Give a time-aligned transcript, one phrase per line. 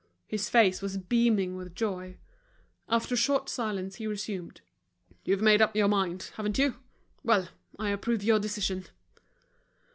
[0.25, 2.17] His face was beaming with joy.
[2.89, 4.61] After a short silence he resumed:
[5.25, 6.77] "You've made up your mind, haven't you?
[7.23, 8.85] Well, I approve your decision."